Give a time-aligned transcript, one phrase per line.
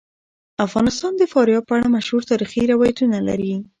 [0.67, 3.53] افغانستان د فاریاب په اړه مشهور تاریخی روایتونه لري.